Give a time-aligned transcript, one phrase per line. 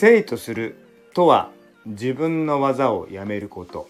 [0.00, 0.76] 生とする
[1.12, 1.50] とは
[1.84, 3.88] 自分の技をやめること。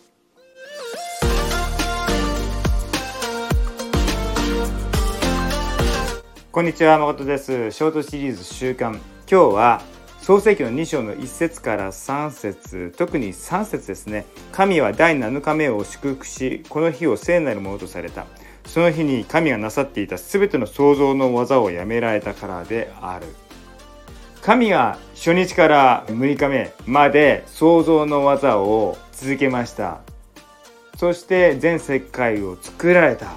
[6.50, 7.73] こんにちは誠です。
[7.73, 8.95] ショートシリーズ週刊。
[9.30, 9.82] 今日は
[10.23, 14.25] 創世記の2章の1節から3節特に3節ですね。
[14.50, 18.25] 神は第7日目を祝福しこの日を聖なるものとされた。
[18.64, 23.27] その日に神がなさっていた全ての創造の技をやめられたからである。
[24.43, 30.00] 神が初日から6日目まで創造の技を続けました。
[30.96, 33.32] そして全世界を作られた。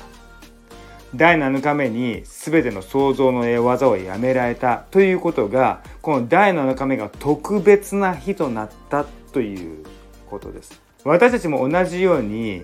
[1.14, 4.86] 第7日目に全ての創造の技をやめられた。
[4.92, 9.86] ということがこの第7日目が特別な日となったという
[10.30, 10.82] ことです。
[11.04, 12.64] 私たちも同じように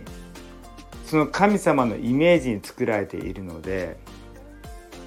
[1.05, 3.97] その神様のイメージに作られているので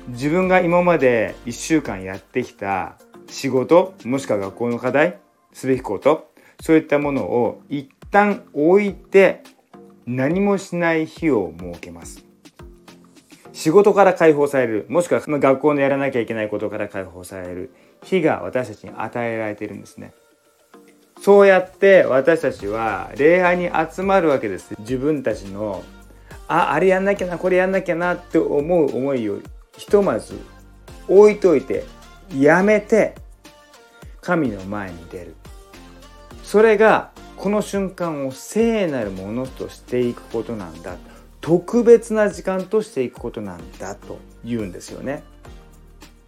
[0.08, 2.96] 自分が今まで1週間やってきた
[3.30, 5.18] 仕事もしくは学校の課題
[5.52, 6.30] すべきこと
[6.60, 9.42] そういったものを一旦置いて
[10.06, 12.24] 何もしない日を設けます。
[13.52, 20.12] 仕事から解放されるもしくは学校のやらなきゃいけないことから解放される日が私たちに与えられているんですね。
[21.20, 24.74] そうやって私たちは礼拝に集まるわけです。
[24.80, 25.84] 自分たちの
[26.48, 29.40] ああれやんなきゃなこれやんなきゃなって思う思いを
[29.76, 30.38] ひとまず
[31.08, 31.84] 置いといて
[32.38, 33.14] やめて
[34.20, 35.34] 神の前に出る。
[36.44, 40.96] それがこの瞬間を聖なるものとしていくことなんだ
[41.40, 45.22] 特別な時間としていくことなんだと言うんですよね。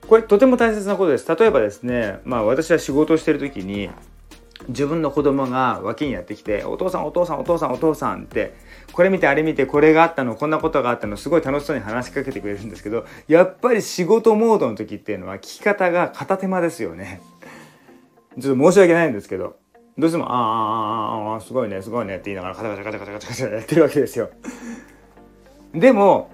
[0.09, 1.37] これとても大切なことです。
[1.37, 3.91] 例えばですねまあ私は仕事をしてる時に
[4.69, 8.55] 自分の子供が脇にやってきて「お父さんお父さんお父さんお父さん」って
[8.93, 17.21] これ見てあれ見てこれがあったのこんなことがあったのすごい楽しそうに話しかけてくれるんですけどやっぱり仕事モードの時っていうのは聞き方が片手間ですよね。
[18.41, 19.57] ちょっと申し訳ないんですけど
[19.99, 24.31] どうしても「ああああああすごいねすごいね」って言いながらカタカタカタカタカタカタやってるわけですよ。
[25.75, 26.31] でも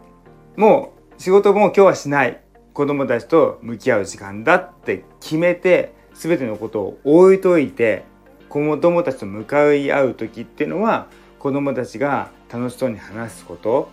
[0.57, 2.41] もう仕事も今日はしない
[2.73, 8.05] 子供たちと向き合う時間だって決めて全てのことを置いといて
[8.49, 11.07] 子供たちと向かい合う時っていうのは
[11.39, 13.91] 子供たちが楽しそうに話すこと。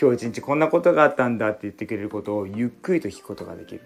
[0.00, 3.82] 今日一日こんなことがあったんだって言ってくれることをゆっくりと聞くことができる。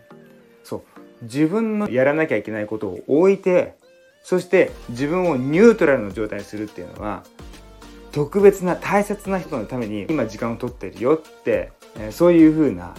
[0.62, 0.82] そう。
[1.22, 3.76] 自分のやらなきゃいけないことを置いて
[4.22, 7.25] そして自分をニュートラルの状態にするっていうのは
[8.12, 11.72] 特別な大切な人のために今時間を取ってるよって、
[12.12, 12.94] そういう風な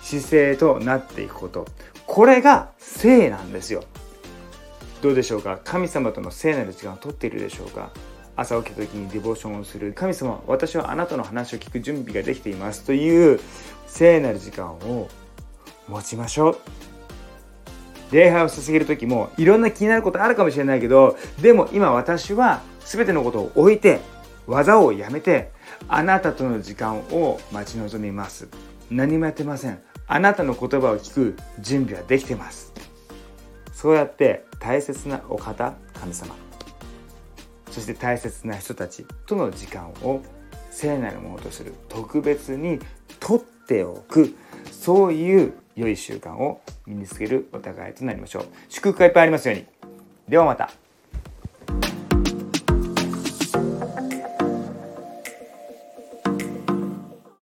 [0.00, 1.66] 姿勢となっていくこと。
[2.06, 3.84] これが性なんですよ。
[5.02, 5.60] どうでしょうか？
[5.62, 7.90] 神様との聖なる時間を取っているでしょうか？
[8.34, 9.92] 朝起きた時にディボーションをする。
[9.92, 12.84] 神様私はあなたの話を聞く準備ができています。
[12.84, 13.40] という
[13.86, 15.08] 聖なる時間を
[15.88, 16.58] 持ちましょう。
[18.12, 24.00] 礼拝を捧げる時もいろんな気になることあるかもしれないけどでも今私は全てのことを置いて
[24.46, 25.50] 技をやめて
[25.88, 28.48] あなたとの時間を待ち望みます。
[28.90, 29.80] 何もやってません。
[30.06, 32.72] あなたの言葉を聞く準備はできてます。
[33.76, 36.34] そうやって大切なお方神様。
[37.70, 40.22] そして大切な人たちとの時間を
[40.70, 42.78] 聖なるものとする特別に
[43.20, 44.34] とっておく
[44.72, 48.46] そういう良い習慣を身につけるお互いとなりましょう。
[48.70, 49.66] 祝福がいっぱいありますように。
[50.26, 50.70] ではまた。